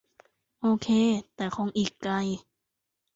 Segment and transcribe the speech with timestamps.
[0.61, 0.87] โอเค
[1.35, 2.13] แต่คงอีกไกล